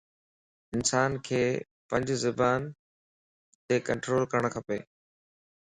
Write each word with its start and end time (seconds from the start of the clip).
انسان 0.75 1.11
ک 1.25 1.27
پانجي 1.89 2.15
زبان 2.23 2.61
تَ 3.65 3.67
ڪنٽرول 3.87 4.23
ڪرڻ 4.31 4.43
کپ 4.53 4.67